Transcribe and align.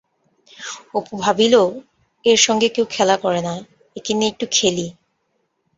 অপু 0.95 1.13
ভাবিল-এর 1.17 2.39
সঙ্গে 2.41 2.67
কেউ 2.75 2.85
খেলা 2.91 3.15
করে 3.17 3.41
না, 3.41 3.53
একে 3.95 4.11
নিয়ে 4.13 4.31
একটু 4.33 4.45
খেলি। 4.51 4.87